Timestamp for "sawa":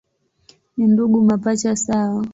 1.75-2.25